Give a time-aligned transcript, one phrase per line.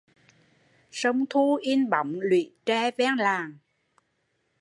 [0.91, 3.57] Sông Thu in bóng luỹ tre ven làng.